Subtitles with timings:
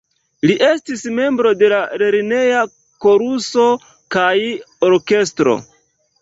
[0.51, 2.63] Li estis membro de la lerneja
[3.05, 3.67] koruso
[4.17, 4.33] kaj
[4.91, 5.57] orkestro.